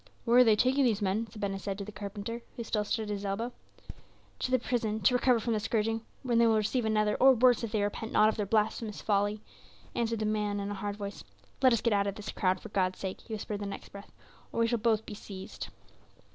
[0.25, 3.03] "Where are they taking these men?" said Ben Hesed to the carpenter, who still stood
[3.03, 3.53] at his elbow.
[4.39, 7.63] "To the prison, to recover from this scourging, when they will receive another or worse
[7.63, 9.41] if they repent not of their blasphemous folly,"
[9.93, 11.23] answered the man in a hard voice.
[11.61, 13.89] "Let us get out of this crowd, for God's sake," he whispered in the next
[13.89, 14.11] breath,
[14.51, 15.67] "or we shall both be seized."